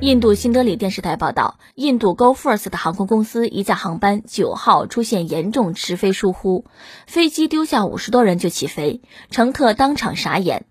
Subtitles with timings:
[0.00, 6.64] 印度新德里电视台报道，印度 Go First 的航空公司一架航班九号出现严重迟飞疏忽，
[7.06, 10.64] 飞机丢下五十多人就起飞，乘客当场傻眼。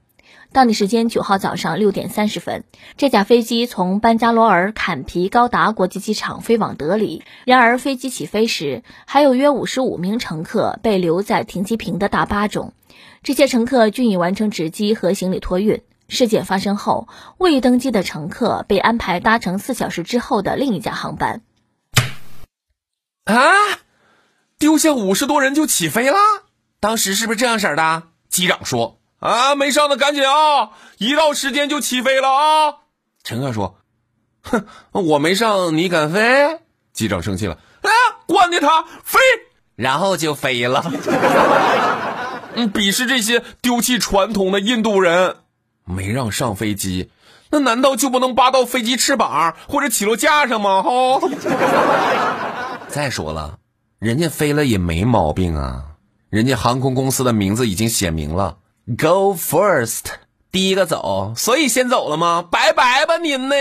[0.52, 2.64] 当地时间九号早上六点三十分，
[2.98, 7.22] 这架飞机从班加罗尔坎皮高达国际机场飞往德里。
[7.46, 12.74] 然而，飞机起飞时，还有约五十五名乘客被留在停机坪的大巴中，
[13.22, 15.84] 这些乘客均已完成值机和行李托运。
[16.10, 21.42] 事件发生后，未登机的乘客被安排搭乘四小时之后的另一架航班。
[23.26, 23.38] 啊！
[24.58, 26.18] 丢下五十多人就起飞了？
[26.82, 28.04] 当时是不是这样式的？
[28.30, 32.76] 机长说：“啊，没上的赶紧啊，一到时间就起飞了啊。”
[33.24, 33.78] 乘客说
[34.44, 36.60] ：“哼，我没上，你敢飞？”
[36.92, 37.90] 机长生气了：“啊，
[38.26, 39.20] 管你他飞！”
[39.78, 40.84] 然后就飞了。
[42.56, 45.38] 嗯，鄙视这些丢弃传统的印度人。
[45.90, 47.10] 没让上飞机，
[47.50, 50.84] 那难道就不能扒到飞机翅膀或者起落架上吗？
[50.84, 50.90] 哈！
[52.88, 53.58] 再说了，
[53.98, 55.84] 人家飞了也没毛病啊，
[56.30, 58.58] 人家航空公司的名字已经写明了
[58.98, 60.06] ，Go first，
[60.52, 62.46] 第一个走，所以先走了吗？
[62.50, 63.56] 拜拜吧您呢！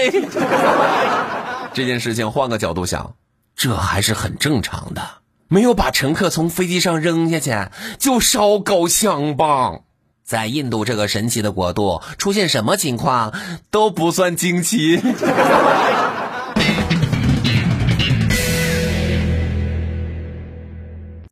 [1.73, 3.15] 这件事情换个角度想，
[3.57, 5.03] 这还是很正常的，
[5.49, 9.81] 没有把乘客从飞机上扔下去，就烧高香吧。
[10.29, 13.33] 在印度这个神奇的国度，出现什么情况
[13.71, 15.01] 都不算惊奇。